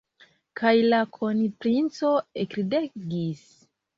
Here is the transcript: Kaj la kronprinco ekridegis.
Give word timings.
Kaj 0.61 0.71
la 0.93 1.01
kronprinco 1.17 2.11
ekridegis. 2.47 3.47